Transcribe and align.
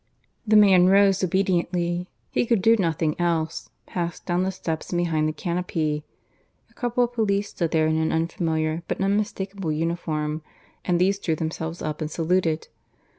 The 0.47 0.55
man 0.55 0.87
rose 0.87 1.23
obediently 1.23 2.09
(he 2.31 2.47
could 2.47 2.63
do 2.63 2.75
nothing 2.75 3.15
else), 3.21 3.69
passed 3.85 4.25
down 4.25 4.41
the 4.41 4.51
steps 4.51 4.89
and 4.89 4.97
behind 4.97 5.29
the 5.29 5.31
canopy. 5.31 6.03
A 6.71 6.73
couple 6.73 7.03
of 7.03 7.13
police 7.13 7.49
stood 7.51 7.69
there 7.69 7.85
in 7.85 7.97
an 7.99 8.11
unfamiliar, 8.11 8.81
but 8.87 8.99
unmistakable 8.99 9.71
uniform, 9.71 10.41
and 10.83 10.99
these 10.99 11.19
drew 11.19 11.35
themselves 11.35 11.83
up 11.83 12.01
and 12.01 12.09
saluted. 12.09 12.67